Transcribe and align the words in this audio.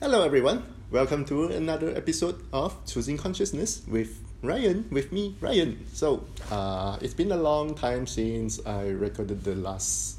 Hello, 0.00 0.24
everyone. 0.24 0.64
Welcome 0.90 1.26
to 1.26 1.48
another 1.52 1.94
episode 1.94 2.40
of 2.54 2.72
Choosing 2.86 3.18
Consciousness 3.18 3.82
with 3.86 4.24
Ryan, 4.40 4.88
with 4.90 5.12
me, 5.12 5.36
Ryan. 5.42 5.84
So, 5.92 6.24
uh, 6.50 6.96
it's 7.02 7.12
been 7.12 7.30
a 7.32 7.36
long 7.36 7.74
time 7.74 8.06
since 8.06 8.64
I 8.64 8.88
recorded 8.88 9.44
the 9.44 9.54
last 9.54 10.16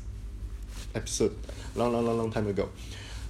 episode, 0.94 1.36
long, 1.74 1.94
long, 1.94 2.06
long, 2.06 2.16
long 2.20 2.32
time 2.32 2.46
ago. 2.46 2.70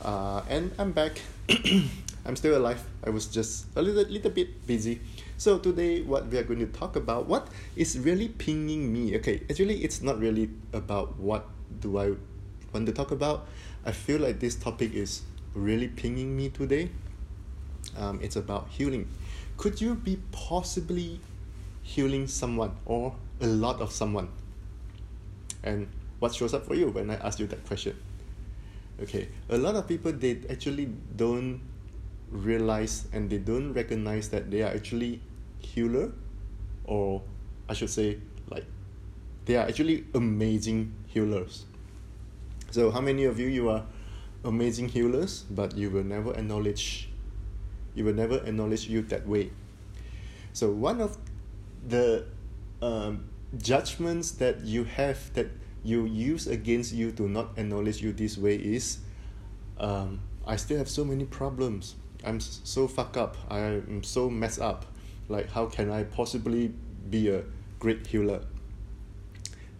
Uh, 0.03 0.43
and 0.49 0.73
I'm 0.77 0.91
back. 0.91 1.21
I'm 2.25 2.35
still 2.35 2.57
alive. 2.57 2.83
I 3.01 3.11
was 3.11 3.27
just 3.27 3.67
a 3.77 3.81
little, 3.81 4.03
little 4.11 4.31
bit 4.31 4.67
busy. 4.67 4.99
So 5.37 5.57
today, 5.57 6.01
what 6.01 6.27
we 6.27 6.37
are 6.37 6.43
going 6.43 6.59
to 6.59 6.67
talk 6.67 6.97
about, 6.97 7.27
what 7.27 7.47
is 7.77 7.97
really 7.97 8.27
pinging 8.27 8.91
me? 8.91 9.15
Okay, 9.15 9.39
actually, 9.49 9.85
it's 9.85 10.01
not 10.01 10.19
really 10.19 10.49
about 10.73 11.17
what 11.17 11.47
do 11.79 11.97
I 11.97 12.11
want 12.73 12.87
to 12.87 12.91
talk 12.91 13.11
about. 13.11 13.47
I 13.85 13.93
feel 13.93 14.19
like 14.19 14.41
this 14.41 14.55
topic 14.55 14.93
is 14.93 15.21
really 15.53 15.87
pinging 15.87 16.35
me 16.35 16.49
today. 16.49 16.89
Um, 17.97 18.19
it's 18.21 18.35
about 18.35 18.69
healing. 18.69 19.07
Could 19.57 19.81
you 19.81 19.95
be 19.95 20.19
possibly 20.31 21.19
healing 21.83 22.27
someone 22.27 22.71
or 22.85 23.15
a 23.41 23.47
lot 23.47 23.81
of 23.81 23.91
someone? 23.91 24.29
And 25.63 25.87
what 26.19 26.33
shows 26.33 26.53
up 26.53 26.65
for 26.65 26.75
you 26.75 26.89
when 26.89 27.09
I 27.09 27.15
ask 27.15 27.39
you 27.39 27.47
that 27.47 27.65
question? 27.65 27.97
Okay, 29.01 29.29
a 29.49 29.57
lot 29.57 29.75
of 29.75 29.87
people 29.87 30.11
they 30.11 30.41
actually 30.49 30.85
don't 31.15 31.61
realize 32.29 33.07
and 33.11 33.29
they 33.29 33.37
don't 33.37 33.73
recognize 33.73 34.29
that 34.29 34.51
they 34.51 34.61
are 34.61 34.71
actually 34.71 35.19
healer 35.59 36.11
or 36.85 37.21
I 37.67 37.73
should 37.73 37.89
say 37.89 38.19
like 38.49 38.65
they 39.45 39.55
are 39.55 39.67
actually 39.67 40.05
amazing 40.13 40.93
healers. 41.07 41.65
So 42.71 42.91
how 42.91 43.01
many 43.01 43.25
of 43.25 43.39
you 43.39 43.47
you 43.47 43.69
are 43.69 43.83
amazing 44.43 44.89
healers, 44.89 45.45
but 45.49 45.77
you 45.77 45.89
will 45.89 46.03
never 46.03 46.33
acknowledge 46.33 47.09
you 47.93 48.05
will 48.05 48.13
never 48.13 48.37
acknowledge 48.37 48.87
you 48.87 49.01
that 49.03 49.27
way. 49.27 49.51
So 50.53 50.71
one 50.71 51.01
of 51.01 51.17
the 51.87 52.25
um, 52.81 53.25
judgments 53.57 54.31
that 54.31 54.61
you 54.61 54.85
have 54.85 55.33
that 55.33 55.47
you 55.83 56.05
use 56.05 56.47
against 56.47 56.93
you 56.93 57.11
to 57.13 57.27
not 57.27 57.57
acknowledge 57.57 58.01
you 58.01 58.13
this 58.13 58.37
way 58.37 58.55
is 58.55 58.99
um, 59.79 60.21
I 60.45 60.55
still 60.55 60.77
have 60.77 60.89
so 60.89 61.03
many 61.03 61.25
problems. 61.25 61.95
I'm 62.23 62.39
so 62.39 62.87
fucked 62.87 63.17
up. 63.17 63.35
I'm 63.49 64.03
so 64.03 64.29
messed 64.29 64.61
up. 64.61 64.85
Like 65.27 65.49
how 65.49 65.65
can 65.65 65.91
I 65.91 66.03
possibly 66.03 66.73
be 67.09 67.29
a 67.29 67.43
great 67.79 68.07
healer? 68.07 68.41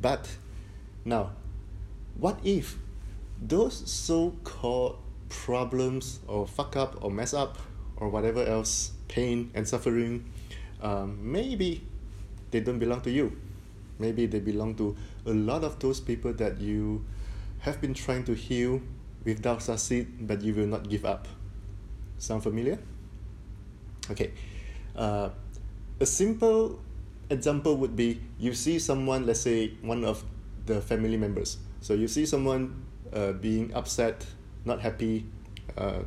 But 0.02 0.28
now, 1.06 1.32
what 2.18 2.40
if 2.44 2.78
those 3.42 3.90
so-called 3.90 5.00
problems 5.30 6.20
or 6.28 6.46
fuck 6.46 6.76
up 6.76 7.04
or 7.04 7.10
mess 7.10 7.34
up 7.34 7.58
or 7.96 8.10
whatever 8.10 8.44
else 8.46 8.92
pain 9.08 9.50
and 9.54 9.68
suffering 9.68 10.26
um, 10.82 11.18
maybe 11.22 11.84
they 12.52 12.60
don't 12.60 12.80
belong 12.80 13.02
to 13.02 13.12
you. 13.12 13.38
Maybe 14.00 14.26
they 14.26 14.40
belong 14.40 14.76
to 14.76 14.96
a 15.26 15.34
lot 15.34 15.64
of 15.64 15.80
those 15.80 16.00
people 16.00 16.34
that 16.34 16.60
you 16.60 17.06
have 17.60 17.80
been 17.80 17.94
trying 17.94 18.24
to 18.26 18.34
heal 18.34 18.82
without 19.24 19.62
succeed 19.62 20.28
but 20.28 20.42
you 20.42 20.54
will 20.54 20.68
not 20.68 20.90
give 20.90 21.06
up. 21.06 21.28
Sound 22.18 22.44
familiar? 22.44 22.80
Okay. 24.10 24.34
Uh, 24.96 25.30
a 26.00 26.06
simple 26.06 26.80
example 27.30 27.78
would 27.78 27.96
be 27.96 28.20
you 28.38 28.54
see 28.54 28.78
someone 28.78 29.26
let's 29.26 29.40
say 29.40 29.72
one 29.82 30.04
of 30.04 30.24
the 30.66 30.82
family 30.82 31.18
members. 31.18 31.58
So 31.80 31.94
you 31.94 32.08
see 32.08 32.26
someone 32.26 32.86
uh, 33.14 33.34
being 33.34 33.74
upset, 33.74 34.26
not 34.66 34.82
happy, 34.82 35.26
uh, 35.78 36.00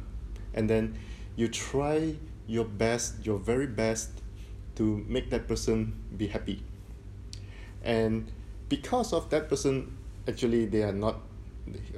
and 0.54 0.68
then 0.68 0.98
you 1.36 1.48
try 1.48 2.14
your 2.46 2.64
best, 2.64 3.24
your 3.24 3.38
very 3.38 3.66
best, 3.66 4.10
to 4.76 5.04
make 5.08 5.30
that 5.30 5.46
person 5.46 5.94
be 6.16 6.26
happy. 6.26 6.62
And 7.82 8.30
because 8.68 9.12
of 9.12 9.30
that 9.30 9.48
person, 9.48 9.96
actually, 10.26 10.66
they 10.66 10.82
are 10.82 10.92
not, 10.92 11.20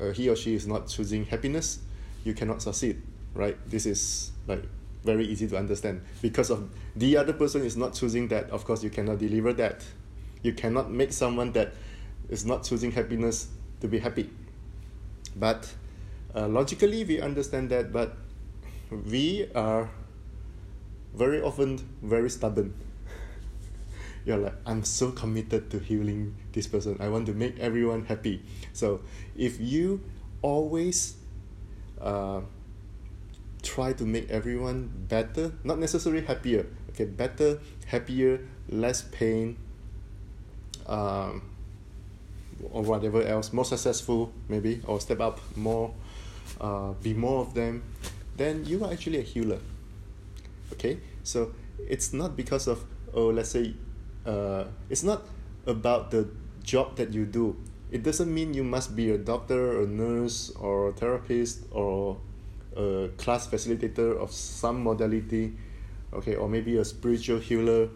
uh, 0.01 0.11
he 0.11 0.29
or 0.29 0.37
she 0.37 0.55
is 0.55 0.67
not 0.67 0.89
choosing 0.89 1.25
happiness, 1.25 1.81
you 2.25 2.35
cannot 2.35 2.61
succeed, 2.63 3.01
right? 3.35 3.57
This 3.69 3.87
is 3.87 4.33
like 4.47 4.65
very 5.05 5.27
easy 5.27 5.47
to 5.49 5.57
understand. 5.57 6.03
Because 6.21 6.51
of 6.51 6.69
the 6.97 7.17
other 7.17 7.33
person 7.33 7.65
is 7.65 7.77
not 7.77 7.95
choosing 7.95 8.29
that, 8.29 8.51
of 8.51 8.65
course, 8.65 8.83
you 8.83 8.91
cannot 8.91 9.19
deliver 9.19 9.53
that. 9.55 9.85
You 10.43 10.53
cannot 10.53 10.91
make 10.91 11.13
someone 11.13 11.53
that 11.53 11.73
is 12.29 12.45
not 12.45 12.65
choosing 12.65 12.91
happiness 12.91 13.49
to 13.81 13.89
be 13.89 13.99
happy 13.99 14.31
but 15.37 15.73
uh, 16.35 16.49
logically, 16.49 17.05
we 17.05 17.21
understand 17.21 17.71
that, 17.71 17.93
but 17.93 18.17
we 18.91 19.49
are 19.55 19.91
very 21.15 21.41
often 21.41 21.79
very 22.03 22.31
stubborn. 22.31 22.75
You're 24.25 24.39
like, 24.39 24.55
I'm 24.67 24.85
so 24.85 25.13
committed 25.13 25.71
to 25.71 25.79
healing 25.79 26.35
this 26.53 26.67
person. 26.67 26.97
I 27.01 27.09
want 27.09 27.27
to 27.27 27.33
make 27.33 27.59
everyone 27.59 28.07
happy. 28.07 28.43
So 28.73 29.01
if 29.37 29.61
you 29.61 30.03
always 30.43 31.17
uh, 32.01 32.41
try 33.63 33.93
to 33.93 34.05
make 34.05 34.31
everyone 34.31 34.91
better, 35.09 35.53
not 35.65 35.79
necessarily 35.79 36.23
happier, 36.23 36.67
okay, 36.91 37.05
better, 37.05 37.61
happier, 37.87 38.41
less 38.69 39.03
pain, 39.03 39.57
um, 40.87 41.43
or 42.71 42.83
whatever 42.83 43.23
else 43.23 43.53
more 43.53 43.65
successful 43.65 44.33
maybe 44.49 44.81
or 44.87 45.01
step 45.01 45.21
up 45.21 45.41
more 45.57 45.93
uh, 46.61 46.93
be 47.03 47.13
more 47.13 47.41
of 47.41 47.55
them 47.55 47.83
then 48.37 48.65
you 48.65 48.85
are 48.85 48.93
actually 48.93 49.19
a 49.19 49.23
healer. 49.23 49.59
Okay? 50.73 50.99
So 51.23 51.53
it's 51.89 52.13
not 52.13 52.37
because 52.37 52.69
of 52.69 52.85
oh 53.15 53.29
let's 53.29 53.51
say 53.51 53.75
uh, 54.25 54.65
it's 54.91 55.03
not 55.03 55.23
about 55.67 56.11
the 56.11 56.29
job 56.63 56.97
that 56.97 57.13
you 57.13 57.25
do. 57.25 57.57
It 57.91 58.03
doesn't 58.03 58.33
mean 58.33 58.55
you 58.55 58.65
must 58.65 58.97
be 58.97 59.11
a 59.11 59.19
doctor 59.19 59.83
a 59.83 59.87
nurse 59.87 60.51
or 60.59 60.89
a 60.89 60.93
therapist 60.93 61.65
or 61.71 62.19
a 62.77 63.09
class 63.17 63.47
facilitator 63.47 64.19
of 64.19 64.33
some 64.33 64.83
modality 64.83 65.57
okay 66.13 66.35
or 66.35 66.49
maybe 66.49 66.77
a 66.77 66.85
spiritual 66.85 67.39
healer. 67.39 67.89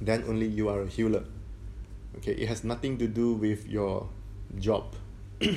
Then 0.00 0.24
only 0.28 0.46
you 0.46 0.68
are 0.68 0.82
a 0.82 0.88
healer 0.88 1.24
okay 2.16 2.32
it 2.32 2.48
has 2.48 2.64
nothing 2.64 2.98
to 2.98 3.06
do 3.06 3.32
with 3.34 3.66
your 3.68 4.08
job. 4.58 4.94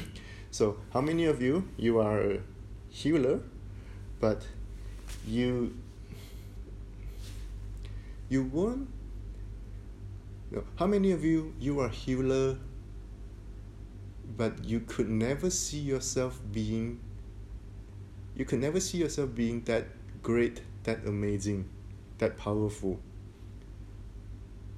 So 0.49 0.77
how 0.91 1.01
many 1.01 1.25
of 1.25 1.41
you 1.41 1.67
you 1.77 1.99
are 1.99 2.21
a 2.21 2.39
healer 2.89 3.41
but 4.19 4.47
you 5.27 5.75
you 8.29 8.43
won't 8.43 8.87
no, 10.49 10.63
how 10.77 10.87
many 10.87 11.11
of 11.11 11.23
you 11.23 11.53
you 11.59 11.79
are 11.79 11.89
healer 11.89 12.57
but 14.37 14.63
you 14.63 14.79
could 14.79 15.09
never 15.09 15.49
see 15.49 15.79
yourself 15.79 16.39
being 16.51 16.99
you 18.35 18.45
could 18.45 18.59
never 18.59 18.79
see 18.79 18.97
yourself 18.97 19.35
being 19.35 19.61
that 19.65 19.87
great 20.23 20.61
that 20.83 21.05
amazing 21.05 21.69
that 22.17 22.37
powerful? 22.37 22.99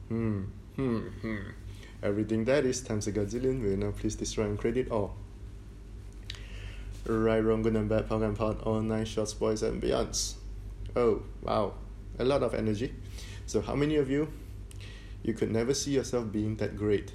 Hmm 0.10 0.44
hmm 0.76 0.98
hmm 1.22 1.69
Everything 2.02 2.46
that 2.46 2.66
is 2.66 2.82
times 2.82 3.08
a 3.08 3.12
gazillion 3.12 3.62
will 3.62 3.76
now 3.76 3.92
please 3.92 4.16
destroy 4.16 4.46
and 4.46 4.58
credit 4.58 4.90
all. 4.90 5.16
Right, 7.06 7.40
wrong, 7.40 7.62
good 7.62 7.76
and 7.76 7.90
bad, 7.90 8.08
POD 8.08 8.22
and 8.22 8.38
POC, 8.38 8.66
all 8.66 8.82
nine 8.82 9.06
shorts, 9.06 9.34
boys 9.34 9.64
and 9.64 9.82
beyonds. 9.82 10.36
Oh, 10.96 11.24
wow. 11.42 11.74
A 12.20 12.24
lot 12.24 12.44
of 12.44 12.54
energy. 12.54 12.94
So 13.46 13.62
how 13.62 13.76
many 13.76 13.96
of 13.96 14.10
you 14.10 14.32
you 15.24 15.34
could 15.34 15.52
never 15.52 15.74
see 15.74 15.92
yourself 15.92 16.32
being 16.32 16.56
that 16.58 16.78
great? 16.78 17.12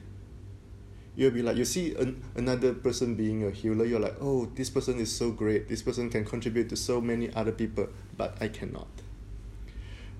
You'll 1.16 1.30
be 1.30 1.42
like 1.42 1.56
you 1.56 1.64
see 1.64 1.94
an, 1.94 2.22
another 2.34 2.74
person 2.74 3.14
being 3.14 3.44
a 3.44 3.50
healer, 3.50 3.84
you're 3.84 4.00
like, 4.00 4.16
oh, 4.20 4.46
this 4.54 4.68
person 4.68 4.98
is 4.98 5.14
so 5.14 5.30
great. 5.30 5.68
This 5.68 5.80
person 5.80 6.10
can 6.10 6.24
contribute 6.24 6.68
to 6.70 6.76
so 6.76 7.00
many 7.00 7.32
other 7.34 7.52
people, 7.52 7.88
but 8.16 8.36
I 8.40 8.48
cannot. 8.48 8.88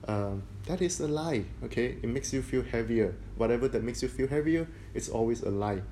Um, 0.07 0.43
that 0.67 0.83
is 0.83 1.01
a 1.01 1.09
lie 1.09 1.45
okay? 1.65 1.97
It 2.03 2.09
makes 2.09 2.33
you 2.33 2.43
feel 2.43 2.63
heavier. 2.63 3.15
Whatever 3.37 3.69
that 3.69 3.83
makes 3.83 4.03
you 4.03 4.09
feel 4.09 4.29
heavier 4.29 4.69
it's 4.93 5.09
always 5.09 5.43
a 5.43 5.51
lie. 5.51 5.83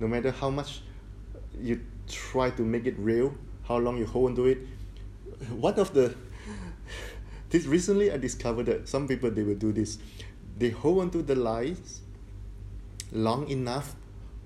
No 0.00 0.06
matter 0.06 0.30
how 0.30 0.50
much 0.50 0.82
you 1.60 1.80
try 2.08 2.50
to 2.50 2.62
make 2.62 2.86
it 2.86 2.94
real 2.98 3.34
how 3.64 3.76
long 3.76 3.98
you 3.98 4.06
hold 4.06 4.30
on 4.30 4.36
to 4.36 4.46
it. 4.46 4.58
One 5.50 5.74
of 5.74 5.92
the 5.92 6.14
this 7.50 7.66
recently 7.66 8.12
i 8.12 8.16
discovered 8.16 8.66
that 8.66 8.88
some 8.88 9.08
people 9.08 9.30
they 9.30 9.42
will 9.42 9.56
do 9.58 9.72
this. 9.72 9.98
They 10.56 10.70
hold 10.70 11.00
on 11.00 11.10
to 11.10 11.22
the 11.22 11.34
lies 11.34 12.02
long 13.12 13.48
enough 13.48 13.96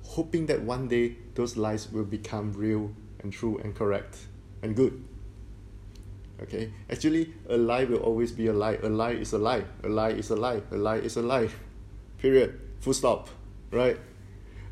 hoping 0.05 0.47
that 0.47 0.63
one 0.63 0.89
day 0.89 1.17
those 1.35 1.57
lies 1.57 1.91
will 1.91 2.05
become 2.05 2.53
real 2.53 2.93
and 3.21 3.33
true 3.33 3.59
and 3.59 3.75
correct 3.75 4.27
and 4.63 4.77
good 4.77 5.03
okay? 6.43 6.73
Actually 6.91 7.33
a 7.49 7.57
lie 7.57 7.85
will 7.85 7.99
always 7.99 8.33
be 8.33 8.47
a 8.49 8.53
lie. 8.53 8.79
A 8.83 8.89
lie 8.89 9.13
is 9.13 9.33
a 9.33 9.39
lie. 9.39 9.65
A 9.83 9.89
lie 9.89 10.11
is 10.11 10.31
a 10.31 10.37
lie. 10.37 10.61
A 10.71 10.77
lie 10.77 10.97
is 10.97 11.17
a 11.17 11.23
lie. 11.23 11.49
Period. 12.19 12.61
Full 12.81 12.95
stop. 12.95 13.29
Right? 13.71 13.99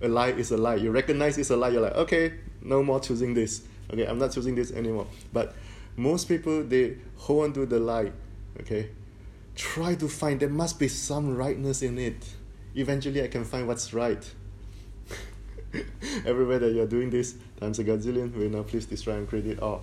A 0.02 0.08
lie 0.08 0.30
is 0.30 0.50
a 0.50 0.56
lie. 0.56 0.76
You 0.76 0.90
recognize 0.90 1.38
it's 1.38 1.50
a 1.50 1.56
lie. 1.56 1.68
You're 1.68 1.82
like 1.82 1.96
okay 1.96 2.34
no 2.62 2.82
more 2.82 3.00
choosing 3.00 3.34
this. 3.34 3.62
Okay 3.92 4.06
i'm 4.06 4.18
not 4.18 4.32
choosing 4.32 4.54
this 4.54 4.72
anymore. 4.72 5.06
But 5.32 5.54
most 5.96 6.28
people 6.28 6.62
they 6.62 6.96
hold 7.16 7.44
on 7.44 7.52
to 7.54 7.66
the 7.66 7.78
lie 7.78 8.12
okay? 8.60 8.90
Try 9.54 9.94
to 9.96 10.08
find. 10.08 10.40
There 10.40 10.48
must 10.48 10.78
be 10.78 10.88
some 10.88 11.36
rightness 11.36 11.82
in 11.82 11.98
it. 11.98 12.28
Eventually 12.74 13.22
i 13.22 13.28
can 13.28 13.44
find 13.44 13.66
what's 13.66 13.92
right. 13.92 14.24
Everywhere 16.26 16.58
that 16.58 16.72
you're 16.72 16.86
doing 16.86 17.10
this 17.10 17.36
times 17.58 17.78
a 17.78 17.84
gazillion. 17.84 18.34
Will 18.34 18.48
now 18.48 18.62
please 18.62 18.86
destroy 18.86 19.14
and 19.14 19.28
create 19.28 19.46
it 19.46 19.60
all 19.60 19.82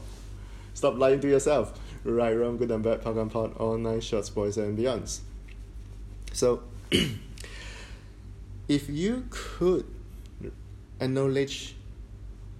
stop 0.77 0.97
lying 0.97 1.19
to 1.21 1.27
yourself. 1.27 1.73
Right 2.03 2.33
wrong 2.33 2.57
good 2.57 2.69
and 2.69 2.83
bad 2.83 3.01
POD 3.01 3.17
and 3.17 3.31
POC 3.31 3.59
all 3.59 3.77
nine 3.77 4.01
shorts, 4.01 4.29
boys 4.29 4.57
and 4.57 4.77
beyonds. 4.77 5.21
So 6.33 6.61
if 8.67 8.87
you 8.87 9.25
could 9.29 9.85
acknowledge 11.01 11.75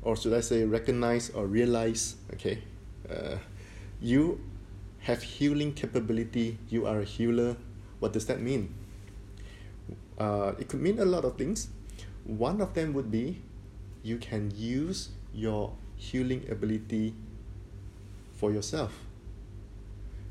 or 0.02 0.16
should 0.16 0.34
I 0.34 0.42
say 0.42 0.64
recognize 0.64 1.30
or 1.30 1.46
realize 1.48 2.16
okay 2.34 2.62
uh, 3.10 3.38
you 4.02 4.42
have 5.00 5.24
healing 5.24 5.74
capability 5.74 6.60
you 6.70 6.86
are 6.86 7.00
a 7.00 7.04
healer 7.04 7.58
what 8.00 8.14
does 8.14 8.26
that 8.28 8.42
mean? 8.42 8.74
Uh, 10.18 10.54
it 10.60 10.68
could 10.68 10.82
mean 10.82 11.00
a 11.00 11.06
lot 11.06 11.26
of 11.26 11.38
things. 11.38 11.70
One 12.26 12.62
of 12.62 12.74
them 12.74 12.94
would 12.94 13.12
be 13.12 13.42
you 14.04 14.18
can 14.18 14.52
use 14.56 15.10
your 15.34 15.74
healing 15.96 16.46
ability 16.50 17.14
for 18.38 18.52
yourself. 18.52 18.94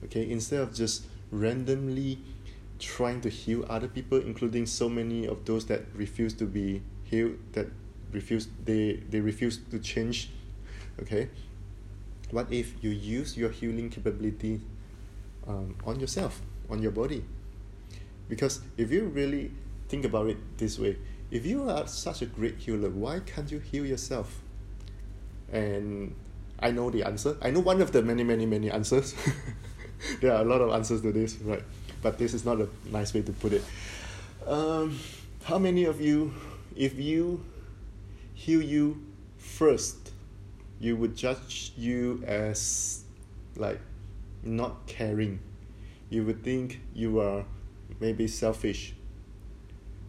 Okay 0.04 0.30
instead 0.30 0.60
of 0.60 0.72
just 0.72 1.04
randomly 1.30 2.18
trying 2.78 3.20
to 3.20 3.28
heal 3.28 3.66
other 3.68 3.88
people 3.88 4.18
including 4.18 4.64
so 4.66 4.88
many 4.88 5.26
of 5.26 5.44
those 5.44 5.66
that 5.66 5.82
refuse 5.94 6.32
to 6.34 6.44
be 6.44 6.82
healed 7.04 7.34
that 7.52 7.66
refuse 8.12 8.48
they 8.64 9.02
they 9.10 9.20
refuse 9.20 9.58
to 9.70 9.78
change 9.78 10.30
okay? 11.02 11.28
What 12.30 12.52
if 12.52 12.74
you 12.82 12.90
use 12.90 13.36
your 13.36 13.50
healing 13.50 13.90
capability 13.90 14.60
um, 15.46 15.76
on 15.84 16.00
yourself 16.00 16.40
on 16.70 16.82
your 16.82 16.92
body? 16.92 17.24
Because 18.28 18.60
if 18.76 18.90
you 18.90 19.04
really 19.06 19.52
think 19.88 20.04
about 20.04 20.28
it 20.28 20.38
this 20.58 20.78
way 20.78 20.96
if 21.30 21.44
you 21.44 21.68
are 21.68 21.86
such 21.88 22.22
a 22.22 22.26
great 22.26 22.58
healer 22.58 22.90
why 22.90 23.20
can't 23.20 23.50
you 23.50 23.58
heal 23.58 23.84
yourself? 23.84 24.42
And 25.50 26.14
i 26.60 26.70
know 26.70 26.90
the 26.90 27.02
answer 27.02 27.36
i 27.42 27.50
know 27.50 27.60
one 27.60 27.80
of 27.80 27.92
the 27.92 28.02
many 28.02 28.24
many 28.24 28.46
many 28.46 28.70
answers 28.70 29.14
there 30.20 30.32
are 30.32 30.42
a 30.42 30.44
lot 30.44 30.60
of 30.60 30.70
answers 30.72 31.02
to 31.02 31.12
this 31.12 31.36
right 31.42 31.62
but 32.02 32.18
this 32.18 32.34
is 32.34 32.44
not 32.44 32.60
a 32.60 32.68
nice 32.90 33.12
way 33.14 33.22
to 33.22 33.32
put 33.32 33.52
it 33.52 33.64
um, 34.46 34.98
how 35.44 35.58
many 35.58 35.84
of 35.84 36.00
you 36.00 36.32
if 36.76 36.98
you 36.98 37.42
heal 38.34 38.62
you 38.62 39.02
first, 39.38 40.12
you 40.78 40.94
would 40.96 41.16
judge 41.16 41.72
you 41.76 42.22
as 42.26 43.02
like 43.56 43.80
not 44.42 44.86
caring. 44.86 45.40
You 46.10 46.24
would 46.24 46.44
think 46.44 46.80
you 46.94 47.18
are 47.20 47.44
maybe 47.98 48.28
selfish. 48.28 48.94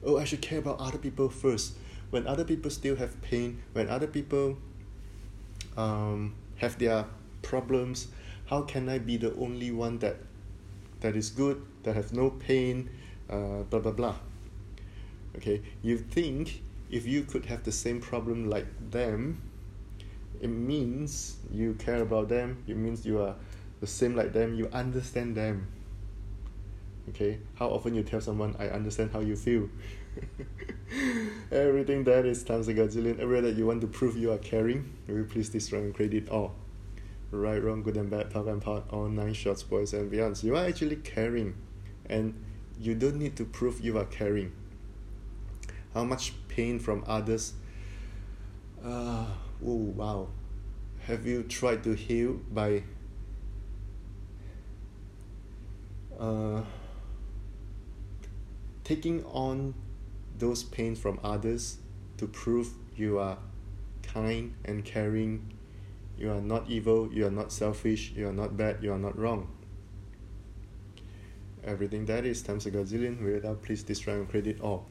Oh, 0.04 0.18
I 0.20 0.26
should 0.26 0.42
care 0.42 0.60
about 0.60 0.80
other 0.80 0.98
people 0.98 1.30
first. 1.30 1.78
When 2.10 2.28
other 2.28 2.44
people 2.44 2.70
still 2.70 2.98
have 2.98 3.22
pain, 3.22 3.64
when 3.74 3.90
other 3.90 4.08
people 4.08 4.58
um, 5.78 6.36
have 6.58 6.78
their 6.80 7.06
problems, 7.42 8.08
how 8.48 8.64
can 8.64 8.90
I 8.90 8.98
be 9.00 9.18
the 9.18 9.34
only 9.36 9.72
one 9.72 10.00
that 10.00 10.18
that 11.00 11.16
is 11.16 11.30
good, 11.30 11.62
that 11.84 11.96
has 11.96 12.12
no 12.12 12.32
pain, 12.32 12.90
uh, 13.30 13.64
blah 13.70 13.80
blah 13.80 13.92
blah. 13.92 14.16
Okay, 15.38 15.62
you 15.84 15.98
think 15.98 16.62
if 16.90 17.06
you 17.06 17.24
could 17.24 17.46
have 17.46 17.64
the 17.64 17.72
same 17.72 18.02
problem 18.02 18.50
like 18.50 18.66
them, 18.92 19.42
it 20.42 20.48
means 20.48 21.38
you 21.52 21.74
care 21.76 22.02
about 22.02 22.30
them, 22.30 22.64
it 22.68 22.76
means 22.78 23.06
you 23.06 23.20
are 23.20 23.36
the 23.80 23.88
same 23.88 24.16
like 24.16 24.34
them, 24.34 24.56
you 24.56 24.68
understand 24.74 25.36
them. 25.36 25.68
Okay? 27.10 27.40
How 27.56 27.68
often 27.70 27.96
you 27.96 28.04
tell 28.04 28.22
someone, 28.22 28.56
I 28.60 28.68
understand 28.70 29.12
how 29.12 29.20
you 29.20 29.36
feel? 29.36 29.70
Everything 31.52 32.04
that 32.06 32.26
is 32.26 32.44
times 32.44 32.68
a 32.68 32.74
gazillion. 32.74 33.20
Everywhere 33.20 33.42
that 33.42 33.56
you 33.56 33.66
want 33.66 33.82
to 33.82 33.88
prove 33.88 34.18
you 34.18 34.32
are 34.32 34.38
caring, 34.38 34.94
will 35.08 35.24
please 35.26 35.50
destroy 35.50 35.80
and 35.80 35.94
credit 35.94 36.30
all? 36.30 36.56
Right, 37.32 37.62
wrong, 37.62 37.84
good 37.84 37.98
and 37.98 38.10
bad, 38.10 38.30
POD 38.32 38.48
and 38.48 38.62
POC, 38.62 38.94
all 38.94 39.10
nine 39.10 39.34
shorts, 39.34 39.64
boys 39.64 39.94
and 39.94 40.12
beyonds. 40.12 40.44
You 40.44 40.56
are 40.56 40.66
actually 40.66 40.96
caring. 40.98 41.56
And 42.10 42.34
you 42.80 42.96
don't 42.96 43.18
need 43.18 43.36
to 43.38 43.46
prove 43.46 43.82
you 43.82 43.98
are 43.98 44.06
caring. 44.06 44.54
How 45.94 46.04
much 46.04 46.34
pain 46.48 46.80
from 46.80 47.04
others. 47.06 47.54
Uh, 48.84 49.26
oh, 49.66 49.76
wow. 49.96 50.30
Have 51.06 51.26
you 51.26 51.44
tried 51.44 51.84
to 51.84 51.94
heal 51.94 52.40
by 52.52 52.84
uh, 56.20 56.62
taking 58.84 59.24
on 59.26 59.74
those 60.40 60.64
pains 60.64 61.00
from 61.00 61.20
others 61.24 61.78
to 62.18 62.28
prove 62.28 62.74
you 62.96 63.20
are 63.20 63.38
kind 64.02 64.54
and 64.66 64.84
caring, 64.84 65.54
you 66.18 66.32
are 66.32 66.42
not 66.42 66.70
evil, 66.70 67.12
you 67.14 67.26
are 67.28 67.32
not 67.32 67.52
selfish, 67.52 68.12
you 68.16 68.28
are 68.28 68.34
not 68.34 68.58
bad, 68.58 68.78
you 68.82 68.92
are 68.92 69.00
not 69.00 69.18
wrong. 69.18 69.48
Everything 71.64 72.06
that 72.06 72.26
is 72.26 72.42
times 72.42 72.66
a 72.66 72.72
gazillion 72.72 73.22
without 73.22 73.62
please 73.62 73.84
destroy 73.84 74.14
and 74.14 74.30
credit 74.30 74.62
all 74.62 74.86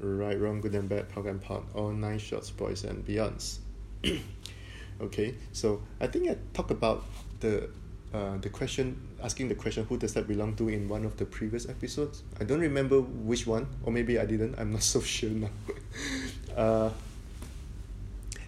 right, 0.00 0.38
wrong, 0.38 0.60
good 0.60 0.74
and 0.74 0.88
bad, 0.88 1.08
POD 1.08 1.26
and 1.26 1.42
POC, 1.42 1.64
all 1.74 1.90
nine 1.90 2.18
shorts, 2.18 2.50
boys 2.50 2.84
and 2.84 3.06
beyonds. 3.06 3.58
okay, 5.00 5.34
so 5.52 5.82
I 6.00 6.06
think 6.06 6.30
I 6.30 6.36
talked 6.52 6.70
about 6.70 7.04
the 7.40 7.70
uh, 8.14 8.38
the 8.38 8.48
question 8.48 8.96
asking 9.22 9.48
the 9.48 9.54
question 9.54 9.84
who 9.86 9.96
does 9.96 10.14
that 10.14 10.28
belong 10.28 10.54
to 10.56 10.68
in 10.68 10.88
one 10.88 11.04
of 11.04 11.16
the 11.16 11.24
previous 11.24 11.68
episodes. 11.68 12.22
I 12.40 12.44
don't 12.44 12.60
remember 12.60 13.00
which 13.00 13.46
one, 13.46 13.66
or 13.82 13.92
maybe 13.92 14.18
I 14.18 14.24
didn't. 14.24 14.58
I'm 14.58 14.72
not 14.72 14.82
so 14.94 15.00
sure 15.00 15.30
now. 15.30 15.50
uh, 16.56 16.90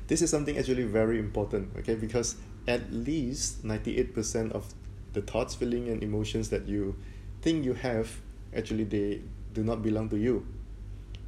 this 0.06 0.22
is 0.22 0.30
something 0.30 0.56
actually 0.56 0.84
very 0.84 1.18
important, 1.18 1.70
okay? 1.78 1.96
Because 1.96 2.36
at 2.68 2.92
least 2.92 3.64
ninety 3.64 3.98
eight 3.98 4.14
percent 4.14 4.52
of 4.52 4.72
the 5.12 5.22
thoughts, 5.22 5.54
feeling, 5.54 5.88
and 5.88 6.02
emotions 6.02 6.48
that 6.50 6.68
you 6.68 6.94
think 7.42 7.64
you 7.64 7.74
have 7.74 8.20
actually 8.56 8.84
they 8.84 9.20
do 9.52 9.62
not 9.62 9.82
belong 9.82 10.08
to 10.08 10.16
you 10.16 10.44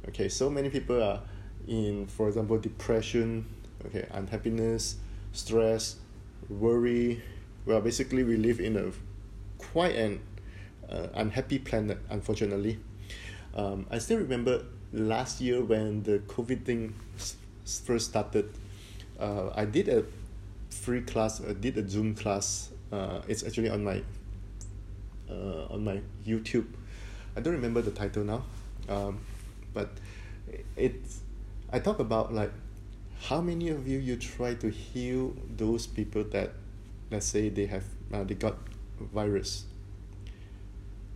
okay 0.07 0.27
so 0.29 0.49
many 0.49 0.69
people 0.69 1.01
are 1.01 1.21
in 1.67 2.05
for 2.07 2.27
example 2.27 2.57
depression 2.57 3.45
okay 3.85 4.05
unhappiness 4.11 4.95
stress 5.31 5.97
worry 6.49 7.21
well 7.65 7.81
basically 7.81 8.23
we 8.23 8.37
live 8.37 8.59
in 8.59 8.75
a 8.77 8.91
quite 9.57 9.95
an 9.95 10.19
uh, 10.89 11.07
unhappy 11.13 11.59
planet 11.59 11.97
unfortunately. 12.09 12.79
Um, 13.55 13.87
i 13.89 13.97
still 13.97 14.19
remember 14.19 14.63
last 14.93 15.41
year 15.41 15.63
when 15.63 16.03
the 16.03 16.19
covid 16.19 16.65
thing 16.65 16.93
first 17.65 18.09
started. 18.09 18.49
Uh, 19.19 19.49
i 19.55 19.65
did 19.65 19.89
a 19.89 20.05
free 20.69 21.01
class 21.01 21.41
i 21.41 21.53
did 21.53 21.77
a 21.77 21.87
zoom 21.87 22.15
class 22.15 22.69
uh, 22.91 23.21
it's 23.27 23.43
actually 23.43 23.69
on 23.69 23.83
my 23.83 24.01
uh, 25.29 25.65
on 25.73 25.83
my 25.83 26.01
youtube. 26.25 26.65
I 27.35 27.41
don't 27.41 27.53
remember 27.53 27.81
the 27.81 27.91
title 27.91 28.23
now 28.23 28.43
um, 28.87 29.19
but 29.73 29.89
it's 30.75 31.21
I 31.71 31.79
talk 31.79 31.99
about 31.99 32.33
like 32.33 32.51
how 33.21 33.41
many 33.41 33.69
of 33.69 33.87
you 33.87 33.99
you 33.99 34.15
try 34.15 34.55
to 34.55 34.69
heal 34.69 35.33
those 35.55 35.85
people 35.85 36.23
that 36.31 36.53
let's 37.11 37.25
say 37.25 37.49
they 37.49 37.65
have 37.65 37.83
uh, 38.13 38.23
they 38.23 38.35
got 38.35 38.57
virus. 38.99 39.65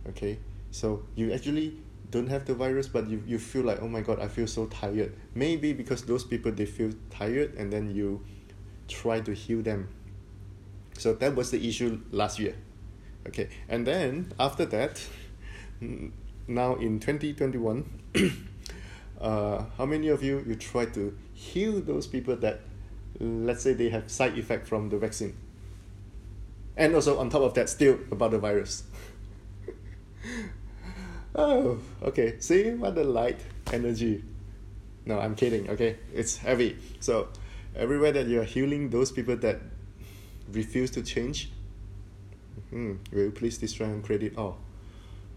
Okay? 0.08 0.38
So 0.70 1.04
you 1.14 1.32
actually 1.32 1.76
don't 2.10 2.28
have 2.28 2.44
the 2.44 2.54
virus 2.54 2.86
but 2.86 3.08
you, 3.08 3.22
you 3.26 3.38
feel 3.38 3.64
like 3.64 3.82
oh 3.82 3.88
my 3.88 4.00
god 4.00 4.20
i 4.20 4.28
feel 4.28 4.46
so 4.46 4.66
tired. 4.66 5.14
Maybe 5.34 5.72
because 5.72 6.02
those 6.02 6.24
people 6.24 6.52
they 6.52 6.66
feel 6.66 6.92
tired 7.10 7.54
and 7.54 7.72
then 7.72 7.94
you 7.94 8.24
try 8.88 9.20
to 9.20 9.32
heal 9.32 9.62
them. 9.62 9.88
So 10.98 11.14
that 11.14 11.34
was 11.34 11.50
the 11.50 11.66
issue 11.66 12.00
last 12.12 12.38
year. 12.38 12.54
Okay? 13.26 13.48
And 13.68 13.86
then 13.86 14.32
after 14.38 14.64
that 14.66 15.02
now 16.46 16.74
in 16.76 17.00
2021 17.00 17.84
uh, 19.20 19.64
how 19.76 19.86
many 19.86 20.08
of 20.08 20.22
you 20.22 20.44
you 20.46 20.54
try 20.54 20.84
to 20.84 21.16
heal 21.32 21.80
those 21.80 22.06
people 22.06 22.36
that 22.36 22.60
let's 23.18 23.62
say 23.62 23.72
they 23.72 23.88
have 23.88 24.10
side 24.10 24.36
effect 24.38 24.66
from 24.66 24.88
the 24.88 24.98
vaccine 24.98 25.34
and 26.76 26.94
also 26.94 27.18
on 27.18 27.30
top 27.30 27.42
of 27.42 27.54
that 27.54 27.68
still 27.68 27.98
about 28.10 28.30
the 28.30 28.38
virus. 28.38 28.84
Oh 31.36 31.78
okay. 32.00 32.38
See 32.38 32.70
what 32.70 32.94
the 32.94 33.02
light 33.02 33.40
energy. 33.72 34.22
No 35.04 35.18
i'm 35.18 35.34
kidding 35.34 35.68
okay? 35.68 35.96
It's 36.14 36.36
heavy. 36.36 36.76
So 37.00 37.28
everywhere 37.74 38.12
that 38.12 38.28
you're 38.28 38.44
healing 38.44 38.90
those 38.90 39.10
people 39.10 39.36
that 39.38 39.60
refuse 40.52 40.92
to 40.92 41.02
change 41.02 41.50
hmm, 42.70 42.94
will 43.12 43.24
you 43.24 43.30
please 43.32 43.58
destroy 43.58 43.86
and 43.86 44.04
credit 44.04 44.38
all? 44.38 44.58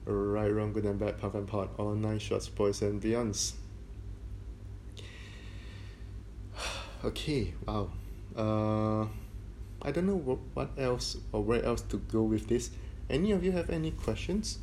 Right 0.06 0.54
wrong 0.54 0.72
good 0.72 0.86
and 0.86 1.00
bad 1.00 1.18
POD 1.18 1.34
and 1.34 1.48
POC 1.48 1.70
all 1.80 1.96
nine 1.96 2.20
shorts 2.20 2.48
boys 2.48 2.82
and 2.84 3.02
beyonds 3.02 3.54
okay 7.06 7.54
wow. 7.66 7.90
Uh, 8.36 9.08
I 9.88 9.92
don't 9.92 10.06
know 10.06 10.18
what, 10.18 10.40
what 10.54 10.72
else 10.78 11.16
or 11.32 11.42
where 11.42 11.64
else 11.64 11.80
to 11.84 11.98
go 12.12 12.22
with 12.22 12.50
this. 12.50 12.72
Any 13.10 13.32
of 13.32 13.42
you 13.42 13.54
have 13.54 13.70
any 13.70 13.92
questions? 13.92 14.60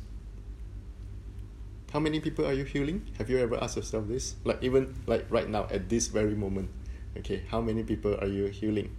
How 1.91 1.99
many 1.99 2.19
people 2.19 2.45
are 2.45 2.53
you 2.53 2.63
healing? 2.63 3.09
Have 3.17 3.31
you 3.31 3.39
ever 3.39 3.57
asked 3.57 3.75
yourself 3.75 4.07
this? 4.07 4.35
Like 4.43 4.61
even 4.61 4.93
like 5.07 5.25
right 5.31 5.49
now 5.49 5.65
at 5.71 5.89
this 5.89 6.09
very 6.09 6.35
moment. 6.35 6.69
Okay, 7.17 7.41
how 7.49 7.59
many 7.59 7.81
people 7.81 8.13
are 8.21 8.27
you 8.27 8.45
healing? 8.53 8.95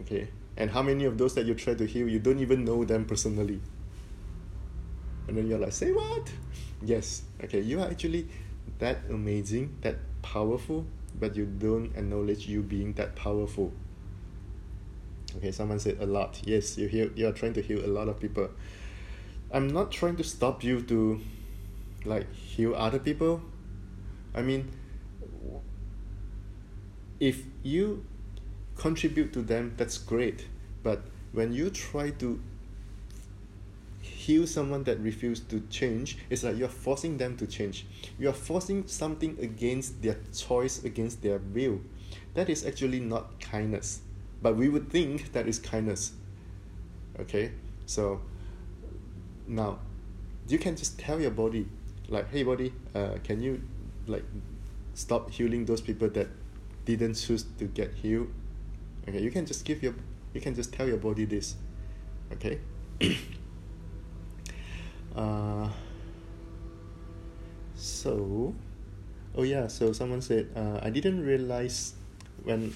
Okay. 0.00 0.28
And 0.56 0.70
how 0.70 0.80
many 0.80 1.04
of 1.04 1.18
those 1.18 1.34
that 1.34 1.44
you 1.44 1.54
try 1.54 1.74
to 1.74 1.84
heal 1.84 2.08
you 2.08 2.18
don't 2.18 2.40
even 2.40 2.64
know 2.64 2.82
them 2.86 3.04
personally? 3.04 3.60
And 5.26 5.36
then 5.36 5.48
you're 5.48 5.58
like, 5.58 5.72
say 5.72 5.92
what? 5.92 6.32
Yes. 6.80 7.24
Okay, 7.44 7.60
you 7.60 7.82
are 7.82 7.90
actually 7.90 8.26
that 8.78 9.00
amazing, 9.10 9.76
that 9.82 9.96
powerful, 10.22 10.86
but 11.20 11.36
you 11.36 11.44
don't 11.44 11.94
acknowledge 11.94 12.48
you 12.48 12.62
being 12.62 12.94
that 12.94 13.14
powerful. 13.14 13.70
Okay, 15.36 15.52
someone 15.52 15.78
said 15.78 15.98
a 16.00 16.06
lot. 16.06 16.40
Yes, 16.44 16.78
you 16.78 16.88
heal 16.88 17.10
you 17.14 17.28
are 17.28 17.32
trying 17.32 17.52
to 17.54 17.62
heal 17.62 17.84
a 17.84 17.90
lot 17.92 18.08
of 18.08 18.18
people. 18.18 18.48
I'm 19.52 19.68
not 19.68 19.90
trying 19.92 20.16
to 20.16 20.24
stop 20.24 20.64
you 20.64 20.82
to 20.82 21.20
like 22.04 22.32
heal 22.32 22.74
other 22.74 22.98
people. 22.98 23.42
I 24.34 24.42
mean 24.42 24.70
if 27.20 27.42
you 27.62 28.04
contribute 28.76 29.32
to 29.34 29.42
them 29.42 29.74
that's 29.76 29.98
great. 29.98 30.46
But 30.82 31.02
when 31.32 31.52
you 31.52 31.70
try 31.70 32.10
to 32.10 32.40
heal 34.00 34.46
someone 34.46 34.84
that 34.84 34.98
refuses 35.00 35.44
to 35.46 35.60
change 35.68 36.18
it's 36.30 36.42
like 36.42 36.56
you're 36.56 36.68
forcing 36.68 37.18
them 37.18 37.36
to 37.36 37.46
change. 37.46 37.86
You're 38.18 38.32
forcing 38.32 38.86
something 38.86 39.36
against 39.40 40.00
their 40.02 40.16
choice 40.34 40.84
against 40.84 41.22
their 41.22 41.38
will. 41.38 41.80
That 42.34 42.48
is 42.48 42.64
actually 42.64 43.00
not 43.00 43.40
kindness 43.40 44.00
but 44.42 44.56
we 44.56 44.68
would 44.68 44.90
think 44.90 45.32
that 45.32 45.46
is 45.46 45.58
kindness. 45.58 46.12
Okay? 47.20 47.52
So 47.86 48.20
now 49.46 49.78
you 50.46 50.58
can 50.58 50.76
just 50.76 50.98
tell 50.98 51.20
your 51.20 51.30
body 51.30 51.66
like 52.08 52.30
hey 52.30 52.42
body 52.42 52.72
uh, 52.94 53.16
can 53.22 53.40
you 53.40 53.60
like 54.06 54.24
stop 54.94 55.30
healing 55.30 55.64
those 55.64 55.80
people 55.80 56.08
that 56.10 56.28
didn't 56.84 57.14
choose 57.14 57.44
to 57.58 57.64
get 57.64 57.94
healed? 57.94 58.28
Okay? 59.08 59.20
You 59.20 59.30
can 59.30 59.46
just 59.46 59.64
give 59.64 59.82
your 59.82 59.94
you 60.34 60.40
can 60.40 60.54
just 60.54 60.72
tell 60.72 60.86
your 60.86 60.98
body 60.98 61.24
this. 61.24 61.56
Okay? 62.32 62.60
Uh, 65.16 65.68
so 67.74 68.54
oh 69.34 69.42
yeah 69.42 69.66
so 69.66 69.92
someone 69.92 70.20
said 70.20 70.50
uh, 70.54 70.78
i 70.82 70.90
didn't 70.90 71.24
realize 71.24 71.94
when 72.42 72.74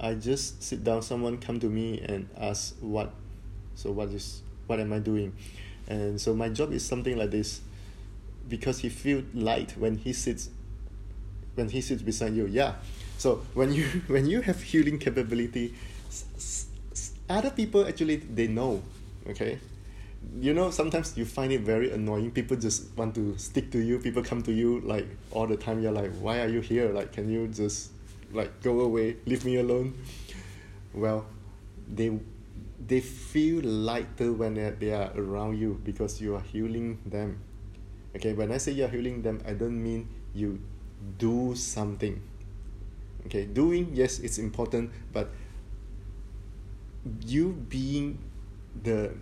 i 0.00 0.14
just 0.14 0.62
sit 0.62 0.84
down 0.84 1.02
someone 1.02 1.38
come 1.38 1.58
to 1.58 1.66
me 1.66 2.00
and 2.00 2.28
ask 2.38 2.74
what 2.80 3.12
so 3.74 3.90
what 3.90 4.08
is 4.08 4.42
what 4.66 4.80
am 4.80 4.92
i 4.92 4.98
doing? 4.98 5.32
And 5.88 6.20
so 6.20 6.34
my 6.34 6.48
job 6.48 6.72
is 6.72 6.84
something 6.84 7.16
like 7.16 7.30
this. 7.30 7.60
Because 8.48 8.80
he 8.80 8.88
feel 8.88 9.22
light 9.34 9.76
when 9.76 9.96
he 9.96 10.12
sits 10.12 10.50
when 11.54 11.68
he 11.68 11.80
sits 11.80 12.02
beside 12.02 12.34
you 12.34 12.46
yeah. 12.46 12.74
So 13.18 13.42
when 13.54 13.72
you 13.72 13.84
when 14.06 14.26
you 14.26 14.40
have 14.40 14.62
healing 14.62 14.98
capability 14.98 15.74
other 17.28 17.50
people 17.50 17.86
actually 17.86 18.16
they 18.16 18.46
know 18.46 18.82
okay? 19.28 19.58
You 20.40 20.54
know 20.54 20.70
sometimes 20.70 21.16
you 21.16 21.24
find 21.24 21.52
it 21.52 21.62
very 21.62 21.90
annoying. 21.90 22.30
People 22.30 22.56
just 22.56 22.96
want 22.96 23.14
to 23.16 23.36
stick 23.36 23.70
to 23.72 23.78
you. 23.78 23.98
People 23.98 24.22
come 24.22 24.42
to 24.42 24.52
you 24.52 24.80
like 24.80 25.06
all 25.32 25.46
the 25.46 25.56
time. 25.56 25.82
You're 25.82 25.92
like 25.92 26.12
why 26.20 26.40
are 26.40 26.48
you 26.48 26.60
here? 26.60 26.92
Like 26.92 27.12
can 27.12 27.28
you 27.28 27.48
just 27.48 27.90
like 28.36 28.62
go 28.62 28.80
away 28.80 29.16
leave 29.24 29.44
me 29.44 29.56
alone. 29.56 29.96
Well 30.92 31.24
they 31.88 32.12
they 32.86 33.00
feel 33.00 33.64
lighter 33.64 34.32
when 34.32 34.54
they 34.54 34.92
are 34.92 35.10
around 35.16 35.58
you 35.58 35.80
because 35.82 36.20
you 36.20 36.36
are 36.36 36.44
healing 36.52 36.98
them. 37.06 37.40
Okay 38.14 38.32
when 38.32 38.52
i 38.52 38.56
say 38.56 38.72
you're 38.72 38.88
healing 38.88 39.20
them 39.22 39.40
i 39.46 39.52
don't 39.52 39.76
mean 39.82 40.08
you 40.34 40.60
do 41.18 41.54
something. 41.56 42.20
Okay 43.26 43.44
doing 43.44 43.90
yes 43.92 44.18
it's 44.20 44.38
important 44.38 44.90
but 45.12 45.30
you 47.24 47.52
being 47.68 48.18
the 48.82 49.14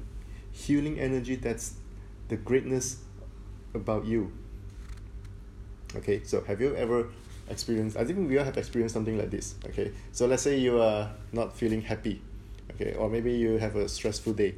healing 0.53 0.99
energy 0.99 1.37
that's 1.37 1.75
the 2.29 2.37
greatness 2.37 3.03
about 3.75 4.05
you. 4.07 4.33
Okay 5.97 6.23
so 6.25 6.43
have 6.43 6.61
you 6.61 6.75
ever 6.75 7.07
experienced 7.49 7.97
i 7.97 8.05
think 8.05 8.29
we 8.29 8.39
all 8.39 8.45
have 8.45 8.57
experienced 8.57 8.95
something 8.95 9.19
like 9.19 9.31
this 9.31 9.55
okay? 9.67 9.93
So 10.13 10.27
let's 10.27 10.43
say 10.43 10.59
you 10.59 10.81
are 10.81 11.11
not 11.33 11.57
feeling 11.57 11.83
happy 11.83 12.21
okay? 12.75 12.95
Or 12.95 13.09
maybe 13.09 13.33
you 13.33 13.59
have 13.59 13.77
a 13.77 13.89
stressful 13.89 14.35
day. 14.35 14.57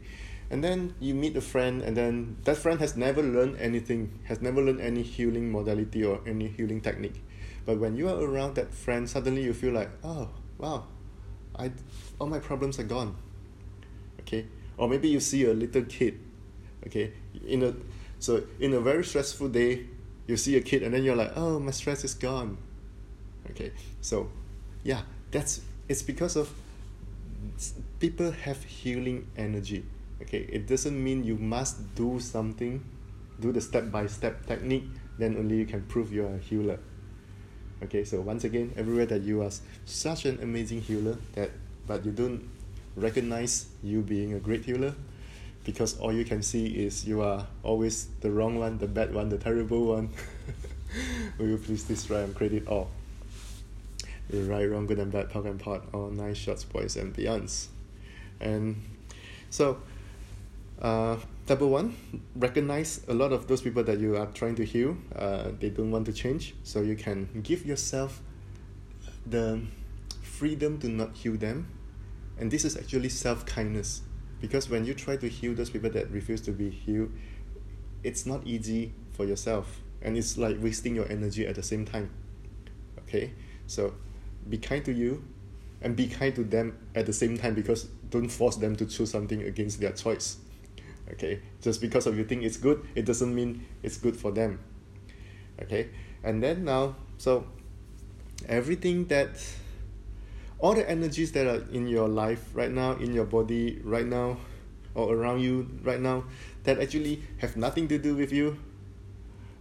And 0.50 0.62
then 0.62 0.94
you 1.00 1.14
meet 1.14 1.36
a 1.36 1.40
friend 1.40 1.82
and 1.82 1.96
then 1.96 2.36
that 2.44 2.56
friend 2.56 2.78
has 2.78 2.96
never 2.96 3.22
learned 3.22 3.56
anything 3.58 4.20
has 4.24 4.40
never 4.40 4.62
learned 4.62 4.80
any 4.80 5.02
healing 5.02 5.50
modality 5.50 6.04
or 6.04 6.20
any 6.26 6.48
healing 6.48 6.80
technique. 6.80 7.20
But 7.64 7.78
when 7.78 7.96
you 7.96 8.08
are 8.08 8.20
around 8.20 8.54
that 8.54 8.72
friend 8.72 9.10
suddenly 9.10 9.42
you 9.42 9.52
feel 9.52 9.72
like 9.72 9.90
oh 10.04 10.30
wow 10.58 10.84
i 11.56 11.72
all 12.20 12.28
my 12.28 12.38
problems 12.38 12.78
are 12.78 12.84
gone 12.84 13.16
okay? 14.20 14.46
Or 14.78 14.88
maybe 14.88 15.08
you 15.08 15.20
see 15.20 15.44
a 15.44 15.54
little 15.54 15.82
kid 15.82 16.20
okay? 16.86 17.12
In 17.46 17.62
a 17.64 17.74
so 18.20 18.44
in 18.60 18.72
a 18.72 18.80
very 18.80 19.04
stressful 19.04 19.48
day 19.48 19.86
you 20.28 20.36
see 20.36 20.56
a 20.56 20.60
kid 20.60 20.82
and 20.82 20.94
then 20.94 21.02
you're 21.02 21.16
like 21.16 21.32
oh 21.36 21.58
my 21.58 21.72
stress 21.72 22.04
is 22.04 22.14
gone 22.14 22.58
okay 23.50 23.72
so 24.00 24.28
yeah 24.82 25.02
that's 25.30 25.60
it's 25.88 26.02
because 26.02 26.36
of 26.36 26.50
people 27.98 28.30
have 28.30 28.62
healing 28.64 29.26
energy 29.36 29.84
okay? 30.22 30.46
It 30.48 30.66
doesn't 30.66 31.02
mean 31.02 31.24
you 31.24 31.36
must 31.36 31.94
do 31.94 32.20
something 32.20 32.84
do 33.40 33.52
the 33.52 33.60
step 33.60 33.90
by 33.90 34.06
step 34.06 34.46
technique 34.46 34.84
then 35.18 35.36
only 35.36 35.56
you 35.56 35.66
can 35.66 35.82
prove 35.82 36.12
you're 36.12 36.34
a 36.34 36.38
healer. 36.38 36.78
Okay 37.82 38.04
so 38.04 38.20
once 38.20 38.44
again 38.44 38.72
everywhere 38.76 39.06
that 39.06 39.22
you 39.22 39.42
are 39.42 39.50
such 39.84 40.24
an 40.24 40.38
amazing 40.42 40.80
healer 40.80 41.16
that 41.34 41.50
but 41.86 42.04
you 42.04 42.12
don't 42.12 42.48
recognize 42.96 43.66
you 43.82 44.00
being 44.00 44.32
a 44.32 44.38
great 44.38 44.64
healer 44.64 44.94
because 45.64 45.98
all 45.98 46.12
you 46.12 46.24
can 46.24 46.42
see 46.42 46.66
is 46.66 47.06
you 47.06 47.20
are 47.20 47.46
always 47.62 48.08
the 48.20 48.30
wrong 48.30 48.58
one 48.58 48.78
the 48.78 48.86
bad 48.86 49.12
one 49.14 49.28
the 49.28 49.38
terrible 49.38 49.84
one. 49.84 50.08
Will 51.38 51.48
you 51.48 51.58
please 51.58 51.82
destroy 51.84 52.24
and 52.24 52.34
credit 52.34 52.66
all 52.68 52.88
right 54.30 54.68
wrong 54.68 54.86
good 54.86 54.98
and 54.98 55.12
bad 55.12 55.30
POD 55.30 55.46
and 55.46 55.60
POC, 55.60 55.94
all 55.94 56.10
nine 56.10 56.34
shorts 56.34 56.64
boys 56.64 56.96
and 56.96 57.14
beyonds 57.14 57.68
and 58.40 58.76
so 59.50 59.78
uh, 60.80 61.16
number 61.48 61.66
one, 61.66 61.96
recognize 62.34 63.00
a 63.08 63.14
lot 63.14 63.32
of 63.32 63.46
those 63.46 63.62
people 63.62 63.82
that 63.84 63.98
you 63.98 64.16
are 64.16 64.26
trying 64.26 64.54
to 64.56 64.64
heal. 64.64 64.96
Uh, 65.14 65.50
they 65.58 65.70
don't 65.70 65.90
want 65.90 66.04
to 66.06 66.12
change, 66.12 66.54
so 66.62 66.82
you 66.82 66.96
can 66.96 67.28
give 67.42 67.64
yourself 67.64 68.20
the 69.24 69.62
freedom 70.22 70.78
to 70.78 70.88
not 70.88 71.16
heal 71.16 71.36
them, 71.36 71.68
and 72.38 72.50
this 72.50 72.64
is 72.64 72.76
actually 72.76 73.08
self 73.08 73.46
kindness, 73.46 74.02
because 74.40 74.68
when 74.68 74.84
you 74.84 74.92
try 74.92 75.16
to 75.16 75.28
heal 75.28 75.54
those 75.54 75.70
people 75.70 75.90
that 75.90 76.10
refuse 76.10 76.40
to 76.42 76.52
be 76.52 76.68
healed, 76.68 77.10
it's 78.02 78.26
not 78.26 78.46
easy 78.46 78.92
for 79.12 79.24
yourself, 79.24 79.80
and 80.02 80.16
it's 80.16 80.36
like 80.36 80.56
wasting 80.60 80.94
your 80.94 81.10
energy 81.10 81.46
at 81.46 81.54
the 81.54 81.62
same 81.62 81.86
time. 81.86 82.10
Okay, 83.00 83.32
so 83.66 83.94
be 84.48 84.58
kind 84.58 84.84
to 84.84 84.92
you, 84.92 85.24
and 85.82 85.94
be 85.94 86.08
kind 86.08 86.34
to 86.34 86.44
them 86.44 86.76
at 86.94 87.06
the 87.06 87.12
same 87.12 87.36
time 87.36 87.54
because 87.54 87.84
don't 88.10 88.28
force 88.28 88.56
them 88.56 88.76
to 88.76 88.86
choose 88.86 89.10
something 89.10 89.42
against 89.42 89.80
their 89.80 89.92
choice 89.92 90.38
okay? 91.12 91.40
Just 91.60 91.80
because 91.80 92.06
of 92.06 92.16
you 92.16 92.24
think 92.24 92.42
it's 92.42 92.56
good 92.56 92.84
it 92.94 93.04
doesn't 93.04 93.34
mean 93.34 93.64
it's 93.82 93.96
good 93.96 94.16
for 94.16 94.30
them 94.30 94.58
okay? 95.62 95.88
And 96.24 96.42
then 96.42 96.64
now 96.64 96.96
so 97.18 97.46
everything 98.48 99.06
that 99.06 99.30
all 100.58 100.74
the 100.74 100.88
energies 100.88 101.32
that 101.32 101.46
are 101.46 101.62
in 101.70 101.86
your 101.86 102.08
life 102.08 102.50
right 102.54 102.70
now 102.70 102.92
in 102.92 103.12
your 103.12 103.24
body 103.24 103.80
right 103.84 104.06
now 104.06 104.38
or 104.94 105.14
around 105.14 105.40
you 105.40 105.68
right 105.82 106.00
now 106.00 106.24
that 106.64 106.80
actually 106.80 107.22
have 107.38 107.56
nothing 107.56 107.86
to 107.88 107.98
do 107.98 108.16
with 108.16 108.32
you 108.32 108.58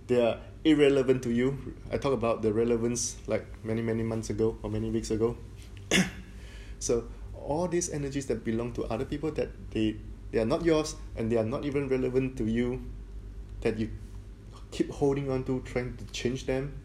they 0.07 0.21
are 0.21 0.39
irrelevant 0.63 1.23
to 1.23 1.31
you. 1.31 1.75
I 1.91 1.97
talked 1.97 2.13
about 2.13 2.41
the 2.41 2.51
relevance 2.53 3.17
like 3.27 3.45
many 3.63 3.81
many 3.81 4.03
months 4.03 4.29
ago 4.29 4.57
or 4.63 4.69
many 4.69 4.89
weeks 4.89 5.11
ago. 5.11 5.37
So 6.79 7.05
all 7.33 7.67
these 7.67 7.89
energies 7.89 8.25
that 8.27 8.43
belong 8.43 8.73
to 8.73 8.85
other 8.85 9.05
people 9.05 9.31
that 9.31 9.49
they 9.71 9.97
they 10.31 10.39
are 10.39 10.45
not 10.45 10.65
yours 10.65 10.95
and 11.15 11.31
they 11.31 11.37
are 11.37 11.45
not 11.45 11.65
even 11.65 11.87
relevant 11.87 12.37
to 12.37 12.45
you 12.45 12.83
that 13.61 13.79
you 13.79 13.89
keep 14.71 14.91
holding 14.91 15.31
on 15.31 15.45
to 15.45 15.61
trying 15.61 15.95
to 15.97 16.05
change 16.11 16.45
them 16.45 16.77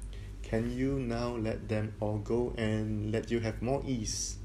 can 0.43 0.71
you 0.71 0.99
now 0.99 1.37
let 1.37 1.69
them 1.69 1.93
all 2.01 2.19
go 2.19 2.55
and 2.57 3.13
let 3.13 3.31
you 3.31 3.41
have 3.41 3.63
more 3.63 3.83
ease? 3.87 4.37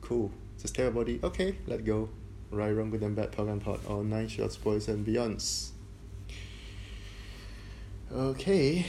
Cool. 0.00 0.30
Just 0.58 0.74
tell 0.74 0.86
your 0.86 0.92
body 0.92 1.20
okay 1.22 1.58
let 1.66 1.84
go. 1.84 2.08
Right 2.50 2.70
wrong 2.70 2.90
good 2.90 3.02
and 3.02 3.14
bad 3.16 3.32
POD 3.32 3.48
and 3.48 3.64
POC 3.64 3.90
all 3.90 4.02
nine 4.02 4.28
shorts 4.28 4.56
boys 4.56 4.88
and 4.88 5.06
beyonds 5.06 5.72
okay 8.14 8.84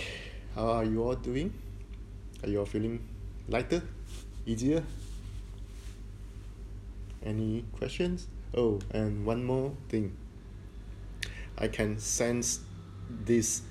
how 0.53 0.67
are 0.67 0.83
you 0.83 1.01
all 1.01 1.15
doing? 1.15 1.53
Are 2.43 2.49
you 2.49 2.59
all 2.59 2.65
feeling 2.65 2.99
lighter? 3.47 3.81
Easier? 4.45 4.83
Any 7.25 7.63
questions? 7.77 8.27
Oh 8.53 8.79
and 8.91 9.25
one 9.25 9.45
more 9.45 9.71
thing. 9.87 10.17
I 11.57 11.69
can 11.69 11.99
sense 11.99 12.59
this. 13.09 13.61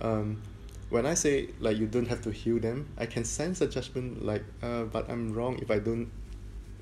Um, 0.00 0.42
when 0.90 1.06
i 1.06 1.14
say 1.14 1.48
like 1.58 1.78
you 1.78 1.86
don't 1.86 2.08
have 2.08 2.20
to 2.20 2.30
heal 2.30 2.58
them 2.58 2.86
i 2.98 3.06
can 3.06 3.24
sense 3.24 3.62
a 3.62 3.66
judgment 3.66 4.22
like 4.24 4.44
uh, 4.62 4.82
but 4.84 5.08
i'm 5.08 5.32
wrong 5.32 5.58
if 5.62 5.70
i 5.70 5.78
don't 5.78 6.10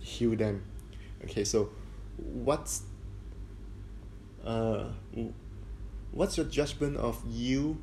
heal 0.01 0.35
them. 0.35 0.65
Okay 1.25 1.45
so 1.45 1.71
what's 2.17 2.83
uh, 4.45 4.87
what's 6.11 6.37
your 6.37 6.47
judgment 6.47 6.97
of 6.97 7.23
you 7.29 7.79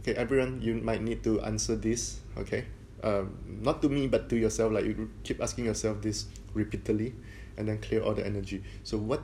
okay 0.00 0.14
everyone 0.14 0.60
you 0.62 0.74
might 0.74 1.02
need 1.02 1.22
to 1.24 1.40
answer 1.42 1.76
this 1.76 2.20
okay? 2.36 2.64
Um, 3.02 3.38
not 3.46 3.80
to 3.82 3.88
me 3.88 4.06
but 4.06 4.28
to 4.30 4.36
yourself 4.36 4.72
like 4.72 4.84
you 4.84 5.10
keep 5.22 5.40
asking 5.40 5.66
yourself 5.66 6.02
this 6.02 6.26
repeatedly 6.54 7.14
and 7.56 7.68
then 7.68 7.78
clear 7.78 8.02
all 8.02 8.14
the 8.14 8.24
energy. 8.24 8.62
So 8.82 8.98
what 8.98 9.22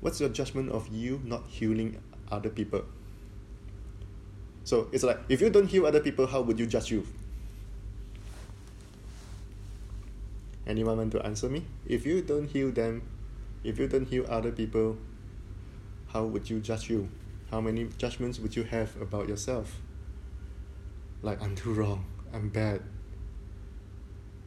what's 0.00 0.20
your 0.20 0.28
judgment 0.28 0.70
of 0.70 0.88
you 0.88 1.20
not 1.24 1.44
healing 1.46 2.00
other 2.30 2.50
people? 2.50 2.84
So 4.64 4.88
it's 4.90 5.04
like 5.04 5.18
if 5.28 5.40
you 5.40 5.50
don't 5.50 5.66
heal 5.66 5.86
other 5.86 6.00
people 6.00 6.26
how 6.26 6.42
would 6.42 6.58
you 6.58 6.66
judge 6.66 6.90
you? 6.90 7.06
Anyone 10.66 10.98
want 10.98 11.12
to 11.12 11.24
answer 11.24 11.48
me? 11.48 11.62
If 11.86 12.06
you 12.06 12.22
don't 12.22 12.46
heal 12.46 12.70
them 12.70 13.02
if 13.62 13.78
you 13.78 13.88
don't 13.88 14.06
heal 14.06 14.26
other 14.28 14.50
people 14.50 14.98
how 16.08 16.24
would 16.24 16.48
you 16.48 16.60
judge 16.60 16.90
you? 16.90 17.08
How 17.50 17.60
many 17.60 17.88
judgments 17.98 18.40
would 18.40 18.56
you 18.56 18.64
have 18.64 19.00
about 19.00 19.28
yourself 19.28 19.80
like 21.26 21.42
i'm 21.42 21.56
too 21.56 21.74
wrong. 21.74 22.04
I'm 22.32 22.48
bad. 22.48 22.80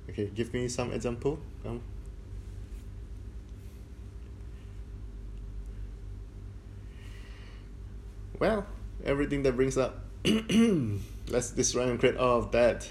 Okay 0.10 0.32
give 0.34 0.54
me 0.54 0.70
some 0.70 0.94
example. 0.94 1.40
Um, 1.66 1.82
well 8.40 8.66
everything 9.04 9.44
that 9.44 9.58
brings 9.58 9.78
up 9.78 10.06
let's 11.28 11.52
destroy 11.52 11.90
and 11.90 12.00
create 12.00 12.16
all 12.16 12.40
of 12.40 12.52
that. 12.54 12.88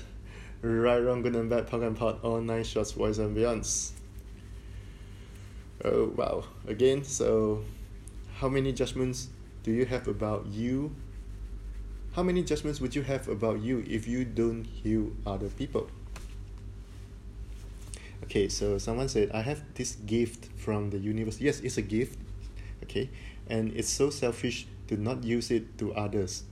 Right 0.61 0.99
wrong 0.99 1.23
good 1.23 1.35
and 1.35 1.49
bad 1.49 1.67
POD 1.67 1.83
and 1.83 1.97
POC 1.97 2.19
all 2.23 2.41
nine 2.43 2.65
shorts 2.65 2.93
boys 2.93 3.19
and 3.19 3.35
beyonds. 3.35 3.93
Oh 5.83 6.13
wow. 6.15 6.45
Again 6.67 7.05
so 7.05 7.65
how 8.35 8.49
many 8.49 8.73
judgments 8.73 9.29
do 9.63 9.73
you 9.73 9.87
have 9.87 10.09
about 10.09 10.47
you 10.47 10.95
how 12.13 12.23
many 12.23 12.43
judgments 12.43 12.81
would 12.81 12.95
you 12.95 13.03
have 13.03 13.29
about 13.29 13.61
you 13.61 13.85
if 13.87 14.09
you 14.09 14.25
don't 14.25 14.65
heal 14.65 15.13
other 15.27 15.49
people? 15.49 15.89
Okay 18.25 18.49
so 18.49 18.77
someone 18.79 19.09
said 19.09 19.31
i 19.33 19.41
have 19.41 19.63
this 19.75 19.97
gift 20.05 20.49
from 20.57 20.91
the 20.91 20.99
universe. 20.99 21.41
Yes 21.41 21.61
it's 21.61 21.79
a 21.79 21.83
gift 21.83 22.19
okay? 22.83 23.09
And 23.49 23.73
it's 23.75 23.89
so 23.89 24.11
selfish 24.11 24.67
to 24.89 24.97
not 24.97 25.25
use 25.25 25.51
it 25.51 25.79
to 25.79 25.95
others. 25.95 26.45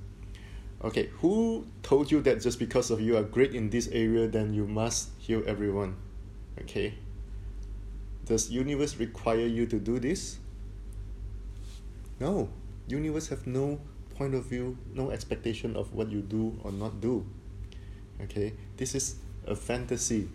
Okay 0.85 1.11
who 1.19 1.67
told 1.83 2.11
you 2.11 2.21
that 2.23 2.41
just 2.41 2.59
because 2.59 2.91
of 2.91 3.01
you 3.01 3.17
are 3.17 3.23
great 3.23 3.55
in 3.55 3.71
this 3.71 3.89
area 3.89 4.29
then 4.29 4.55
you 4.55 4.67
must 4.67 5.11
heal 5.19 5.43
everyone? 5.47 5.97
Okay? 6.61 6.95
Does 8.25 8.51
universe 8.51 8.97
require 8.97 9.47
you 9.47 9.67
to 9.67 9.79
do 9.79 9.99
this? 9.99 10.39
No. 12.19 12.49
Universe 12.89 13.29
have 13.29 13.47
no 13.47 13.81
point 14.17 14.35
of 14.35 14.45
view 14.47 14.77
no 14.95 15.11
expectation 15.11 15.77
of 15.77 15.93
what 15.93 16.11
you 16.11 16.21
do 16.21 16.59
or 16.65 16.73
not 16.73 17.01
do. 17.01 17.25
Okay? 18.23 18.55
This 18.77 18.95
is 18.95 19.17
a 19.47 19.55
fantasy. 19.55 20.29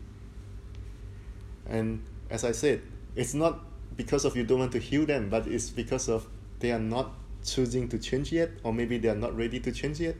And 1.68 2.04
as 2.30 2.46
i 2.46 2.52
said 2.52 2.82
it's 3.16 3.34
not 3.34 3.60
because 3.98 4.24
of 4.24 4.38
you 4.38 4.44
don't 4.44 4.60
want 4.60 4.72
to 4.72 4.80
heal 4.80 5.06
them 5.06 5.30
but 5.30 5.46
it's 5.48 5.70
because 5.70 6.08
of 6.08 6.26
they 6.60 6.72
are 6.72 6.80
not 6.80 7.12
choosing 7.44 7.90
to 7.90 8.00
change 8.00 8.32
yet 8.32 8.50
or 8.64 8.72
maybe 8.72 8.98
they 8.98 9.10
are 9.10 9.16
not 9.16 9.36
ready 9.36 9.60
to 9.60 9.72
change 9.72 10.00
yet. 10.00 10.16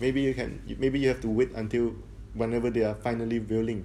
Maybe 0.00 0.20
you 0.20 0.34
can 0.34 0.62
maybe 0.78 0.98
you 0.98 1.08
have 1.08 1.20
to 1.22 1.28
wait 1.28 1.52
until 1.54 1.94
whenever 2.34 2.70
they 2.70 2.84
are 2.84 2.94
finally 2.94 3.38
willing. 3.38 3.84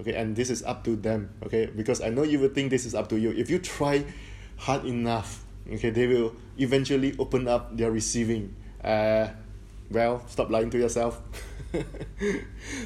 Okay? 0.00 0.14
And 0.14 0.34
this 0.34 0.50
is 0.50 0.62
up 0.64 0.84
to 0.84 0.96
them. 0.96 1.30
Okay? 1.44 1.66
Because 1.66 2.00
i 2.00 2.08
know 2.08 2.22
you 2.22 2.40
would 2.40 2.54
think 2.54 2.70
this 2.70 2.84
is 2.84 2.94
up 2.94 3.08
to 3.10 3.18
you. 3.18 3.30
If 3.30 3.50
you 3.50 3.58
try 3.58 4.04
hard 4.56 4.84
enough 4.84 5.44
okay 5.70 5.90
they 5.90 6.06
will 6.06 6.34
eventually 6.58 7.14
open 7.18 7.48
up 7.48 7.76
their 7.76 7.90
receiving. 7.90 8.54
Uh, 8.82 9.28
well 9.90 10.22
stop 10.28 10.50
lying 10.50 10.70
to 10.70 10.78
yourself. 10.78 11.20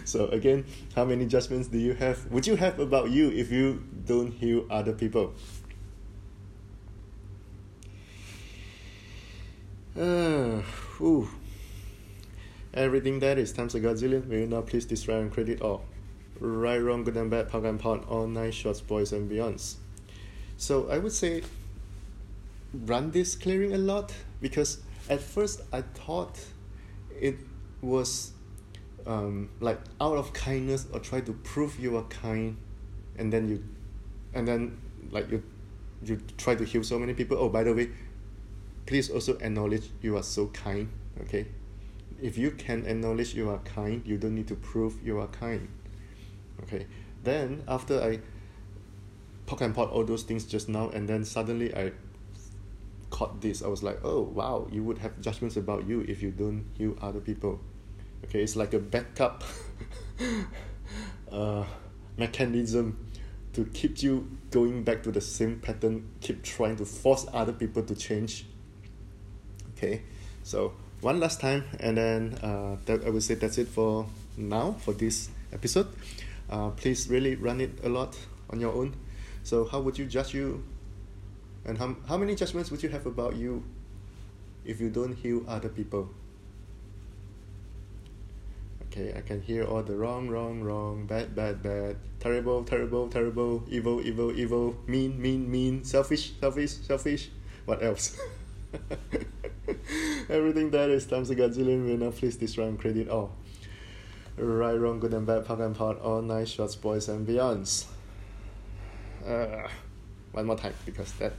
So 0.04 0.28
again 0.28 0.64
how 0.94 1.04
many 1.04 1.26
judgments 1.26 1.68
do 1.68 1.78
you 1.78 1.94
have? 1.94 2.26
Would 2.30 2.46
you 2.46 2.56
have 2.56 2.78
about 2.78 3.10
you 3.10 3.30
if 3.30 3.50
you 3.50 3.82
don't 4.06 4.30
heal 4.32 4.64
other 4.70 4.92
people? 4.92 5.34
Uh, 9.98 10.60
whew. 10.98 11.28
everything 12.74 13.18
that 13.20 13.38
is. 13.38 13.52
Times 13.52 13.74
a 13.74 13.80
godzillion 13.80 14.28
will 14.28 14.38
you 14.38 14.46
now 14.46 14.60
please 14.60 14.84
destroy 14.84 15.18
and 15.20 15.32
credit 15.32 15.62
all. 15.62 15.84
Right 16.38 16.78
wrong 16.78 17.02
good 17.02 17.16
and 17.16 17.30
bad 17.30 17.48
POD 17.48 17.64
and 17.64 17.80
POC 17.80 18.10
all 18.10 18.26
nine 18.26 18.52
shorts 18.52 18.82
boys 18.82 19.12
and 19.12 19.30
beyonds. 19.30 19.76
So 20.58 20.88
i 20.90 20.98
would 20.98 21.12
say 21.12 21.42
run 22.72 23.10
this 23.10 23.34
clearing 23.34 23.74
a 23.74 23.78
lot 23.78 24.12
because 24.40 24.78
at 25.08 25.20
first 25.20 25.60
I 25.72 25.82
thought 25.82 26.38
it 27.20 27.36
was 27.80 28.32
um, 29.06 29.50
like 29.60 29.80
out 30.00 30.16
of 30.16 30.32
kindness 30.32 30.86
or 30.92 31.00
try 31.00 31.20
to 31.20 31.32
prove 31.32 31.78
you 31.78 31.96
are 31.96 32.04
kind 32.04 32.56
and 33.18 33.32
then 33.32 33.48
you 33.48 33.64
and 34.34 34.46
then 34.46 34.78
like 35.10 35.30
you 35.30 35.42
you 36.04 36.20
try 36.36 36.54
to 36.54 36.64
heal 36.64 36.84
so 36.84 36.98
many 36.98 37.14
people. 37.14 37.38
Oh 37.38 37.48
by 37.48 37.62
the 37.62 37.72
way 37.72 37.90
please 38.86 39.10
also 39.10 39.36
acknowledge 39.38 39.90
you 40.02 40.16
are 40.16 40.22
so 40.22 40.46
kind 40.48 40.88
okay? 41.22 41.46
If 42.20 42.38
you 42.38 42.50
can 42.52 42.86
acknowledge 42.86 43.34
you 43.34 43.50
are 43.50 43.58
kind 43.58 44.02
you 44.04 44.16
don't 44.16 44.34
need 44.34 44.48
to 44.48 44.56
prove 44.56 45.04
you 45.04 45.20
are 45.20 45.28
kind 45.28 45.68
okay? 46.62 46.86
Then 47.22 47.62
after 47.66 48.00
i 48.00 48.20
POD 49.46 49.60
and 49.62 49.74
POC 49.74 49.92
all 49.92 50.04
those 50.04 50.24
things 50.24 50.44
just 50.44 50.68
now 50.68 50.88
and 50.90 51.08
then 51.08 51.24
suddenly 51.24 51.74
i 51.74 51.92
caught 53.16 53.40
this, 53.40 53.62
I 53.62 53.68
was 53.68 53.82
like, 53.82 53.98
oh 54.04 54.20
wow, 54.20 54.68
you 54.70 54.82
would 54.82 54.98
have 54.98 55.18
judgments 55.22 55.56
about 55.56 55.86
you 55.88 56.04
if 56.06 56.20
you 56.20 56.30
don't 56.30 56.66
heal 56.76 56.98
other 57.00 57.20
people. 57.20 57.58
Okay, 58.24 58.42
it's 58.42 58.56
like 58.56 58.74
a 58.74 58.78
backup 58.78 59.42
uh, 61.32 61.64
mechanism 62.18 63.08
to 63.54 63.64
keep 63.72 64.02
you 64.02 64.28
going 64.50 64.82
back 64.82 65.02
to 65.04 65.10
the 65.10 65.22
same 65.22 65.60
pattern, 65.60 66.10
keep 66.20 66.42
trying 66.42 66.76
to 66.76 66.84
force 66.84 67.24
other 67.32 67.54
people 67.54 67.82
to 67.84 67.94
change. 67.94 68.44
Okay, 69.70 70.02
so 70.42 70.74
one 71.00 71.18
last 71.18 71.40
time, 71.40 71.64
and 71.80 71.96
then 71.96 72.34
uh, 72.42 72.76
that 72.84 73.02
I 73.06 73.08
would 73.08 73.22
say 73.22 73.34
that's 73.34 73.56
it 73.56 73.68
for 73.68 74.06
now 74.36 74.72
for 74.80 74.92
this 74.92 75.30
episode. 75.54 75.88
Uh, 76.50 76.68
please 76.68 77.08
really 77.08 77.34
run 77.34 77.62
it 77.62 77.78
a 77.82 77.88
lot 77.88 78.14
on 78.50 78.60
your 78.60 78.74
own. 78.74 78.94
So, 79.42 79.64
how 79.64 79.80
would 79.80 79.98
you 79.98 80.04
judge 80.04 80.34
you 80.34 80.62
and 81.66 81.76
how, 81.78 81.96
how 82.08 82.16
many 82.16 82.34
judgments 82.34 82.70
would 82.70 82.82
you 82.82 82.88
have 82.88 83.06
about 83.06 83.34
you 83.34 83.64
if 84.64 84.80
you 84.80 84.88
don't 84.88 85.14
heal 85.14 85.44
other 85.48 85.68
people? 85.68 86.08
Okay, 88.86 89.12
I 89.16 89.20
can 89.20 89.42
hear 89.42 89.64
all 89.64 89.82
the 89.82 89.96
wrong, 89.96 90.28
wrong, 90.28 90.62
wrong, 90.62 91.06
bad, 91.06 91.34
bad, 91.34 91.62
bad, 91.62 91.96
terrible, 92.20 92.62
terrible, 92.62 93.08
terrible, 93.08 93.64
evil, 93.68 94.00
evil, 94.00 94.30
evil, 94.38 94.76
mean, 94.86 95.20
mean, 95.20 95.50
mean, 95.50 95.84
selfish, 95.84 96.32
selfish, 96.40 96.70
selfish. 96.70 97.30
What 97.64 97.82
else? 97.82 98.18
Everything 100.30 100.70
that 100.70 100.88
is 100.88 101.04
times 101.04 101.30
a 101.30 101.36
gazillion 101.36 101.84
will 101.84 101.98
now 101.98 102.10
please 102.12 102.36
destroy 102.36 102.68
and 102.68 102.78
credit 102.78 103.08
all. 103.08 103.32
Right, 104.38 104.74
wrong, 104.74 105.00
good 105.00 105.14
and 105.14 105.26
bad, 105.26 105.44
POD 105.46 105.60
and 105.60 105.76
POC, 105.76 106.04
all 106.04 106.22
nice 106.22 106.50
shorts, 106.50 106.76
boys 106.76 107.08
and 107.08 107.26
beyonds. 107.26 107.86
Uh, 109.26 109.66
one 110.32 110.46
more 110.46 110.56
time 110.56 110.74
because 110.84 111.12
that 111.14 111.32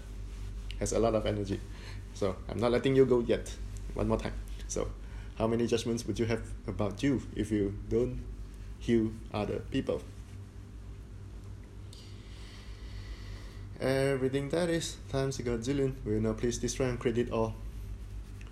has 0.80 0.94
a 0.94 1.00
lot 1.00 1.16
of 1.16 1.26
energy. 1.26 1.60
So 2.14 2.36
I'm 2.50 2.60
not 2.60 2.72
letting 2.72 2.96
you 2.96 3.06
go 3.06 3.20
yet. 3.20 3.54
One 3.94 4.08
more 4.08 4.18
time. 4.18 4.34
So, 4.68 4.90
how 5.38 5.48
many 5.48 5.68
judgments 5.68 6.06
would 6.08 6.20
you 6.20 6.26
have 6.26 6.42
about 6.68 7.04
you 7.04 7.22
if 7.36 7.52
you 7.52 7.78
don't 7.90 8.20
heal 8.80 9.12
other 9.34 9.60
people? 9.72 10.02
Everything 13.80 14.50
that 14.50 14.70
is 14.70 14.98
times 15.10 15.38
a 15.38 15.44
godzillion 15.44 15.94
will 16.04 16.20
now 16.20 16.34
please 16.34 16.58
destroy 16.58 16.88
and 16.88 17.00
credit 17.00 17.32
all. 17.32 17.54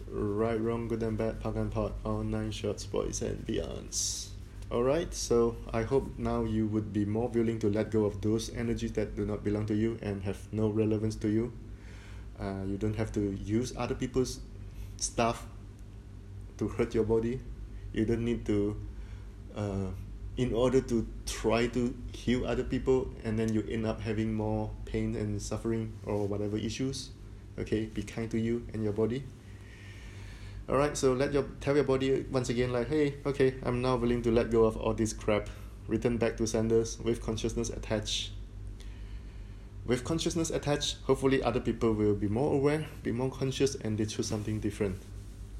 Right, 0.07 0.61
wrong, 0.61 0.87
good 0.87 1.01
and 1.01 1.17
bad, 1.17 1.39
POD 1.39 1.55
and 1.55 1.73
POC, 1.73 1.91
all 2.05 2.23
nine 2.23 2.51
shorts, 2.51 2.85
boys 2.85 3.23
and 3.23 3.45
beyonds. 3.47 4.29
Alright, 4.71 5.13
so 5.15 5.57
I 5.73 5.81
hope 5.81 6.17
now 6.17 6.43
you 6.43 6.67
would 6.67 6.93
be 6.93 7.05
more 7.05 7.29
willing 7.29 7.57
to 7.59 7.69
let 7.69 7.89
go 7.89 8.05
of 8.05 8.21
those 8.21 8.53
energies 8.53 8.91
that 8.93 9.15
do 9.15 9.25
not 9.25 9.43
belong 9.43 9.65
to 9.67 9.75
you 9.75 9.97
and 10.01 10.23
have 10.23 10.37
no 10.51 10.69
relevance 10.69 11.15
to 11.17 11.27
you 11.27 11.53
uh, 12.39 12.63
you 12.65 12.77
don't 12.77 12.95
have 12.95 13.11
to 13.13 13.31
use 13.43 13.73
other 13.77 13.95
people's 13.95 14.39
stuff 14.97 15.47
to 16.57 16.67
hurt 16.67 16.93
your 16.93 17.03
body. 17.03 17.39
You 17.93 18.05
don't 18.05 18.25
need 18.25 18.45
to 18.45 18.75
uh, 19.55 19.87
in 20.37 20.53
order 20.53 20.81
to 20.81 21.07
try 21.25 21.67
to 21.67 21.95
heal 22.11 22.45
other 22.45 22.63
people 22.63 23.07
and 23.23 23.39
then 23.39 23.53
you 23.53 23.65
end 23.69 23.85
up 23.85 24.01
having 24.01 24.33
more 24.33 24.69
pain 24.85 25.15
and 25.15 25.41
suffering 25.41 25.93
or 26.05 26.27
whatever 26.27 26.57
issues 26.57 27.11
okay? 27.57 27.85
Be 27.85 28.03
kind 28.03 28.29
to 28.31 28.39
you 28.39 28.65
and 28.73 28.83
your 28.83 28.93
body. 28.93 29.23
All 30.67 30.77
right 30.77 30.97
so 30.97 31.13
let 31.13 31.31
your 31.31 31.45
tell 31.61 31.75
your 31.75 31.83
body 31.83 32.25
once 32.31 32.49
again 32.49 32.73
like 32.73 32.89
hey 32.89 33.15
okay 33.23 33.53
i'm 33.63 33.83
now 33.83 33.97
willing 33.97 34.23
to 34.23 34.31
let 34.31 34.49
go 34.49 34.65
of 34.65 34.75
all 34.77 34.93
this 34.93 35.13
crap. 35.13 35.49
Return 35.87 36.17
back 36.17 36.35
to 36.37 36.47
senders 36.47 36.99
with 36.99 37.21
consciousness 37.21 37.69
attached 37.69 38.31
with 39.85 40.03
consciousness 40.03 40.49
attached 40.49 40.97
hopefully 41.03 41.43
other 41.43 41.59
people 41.59 41.93
will 41.93 42.15
be 42.15 42.27
more 42.27 42.53
aware 42.53 42.85
be 43.03 43.11
more 43.11 43.29
conscious 43.29 43.75
and 43.75 43.97
they 43.97 44.05
choose 44.05 44.27
something 44.27 44.59
different. 44.59 44.97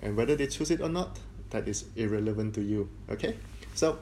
And 0.01 0.17
whether 0.17 0.35
they 0.35 0.47
choose 0.47 0.71
it 0.71 0.81
or 0.81 0.89
not 0.89 1.19
that 1.51 1.67
is 1.67 1.85
irrelevant 1.95 2.55
to 2.55 2.61
you 2.61 2.89
okay? 3.09 3.38
So 3.75 3.99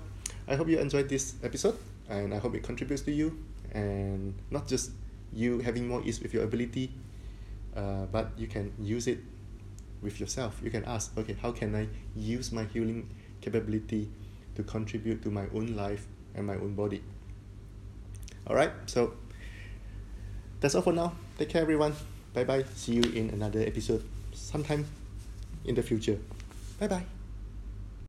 i 0.47 0.55
hope 0.55 0.67
you 0.67 0.77
enjoyed 0.79 1.07
this 1.07 1.35
episode 1.41 1.77
and 2.09 2.33
i 2.33 2.37
hope 2.37 2.53
it 2.53 2.63
contributes 2.63 3.01
to 3.01 3.11
you 3.11 3.37
and 3.71 4.33
not 4.51 4.67
just 4.67 4.91
you 5.31 5.59
having 5.59 5.87
more 5.87 6.01
ease 6.03 6.21
with 6.21 6.33
your 6.33 6.43
ability 6.43 6.91
uh, 7.75 8.05
but 8.11 8.31
you 8.37 8.47
can 8.47 8.71
use 8.79 9.07
it 9.07 9.19
with 10.01 10.19
yourself. 10.19 10.59
You 10.61 10.69
can 10.69 10.85
ask 10.85 11.17
okay 11.17 11.35
how 11.41 11.51
can 11.51 11.75
i 11.75 11.87
use 12.15 12.51
my 12.51 12.65
healing 12.65 13.09
capability 13.41 14.09
to 14.55 14.63
contribute 14.63 15.23
to 15.23 15.31
my 15.31 15.47
own 15.55 15.75
life 15.75 16.05
and 16.35 16.45
my 16.45 16.55
own 16.55 16.75
body? 16.75 17.01
All 18.45 18.55
right 18.55 18.71
so 18.85 19.13
that's 20.63 20.75
all 20.75 20.81
for 20.81 20.93
now. 20.93 21.11
Take 21.37 21.49
care 21.49 21.61
everyone. 21.61 21.93
Bye 22.33 22.45
bye 22.45 22.63
see 22.73 22.93
you 22.93 23.03
in 23.13 23.29
another 23.29 23.59
episode 23.59 24.01
sometime 24.33 24.87
in 25.65 25.75
the 25.75 25.83
future. 25.83 26.17
Bye 26.79 26.87
bye 26.87 27.12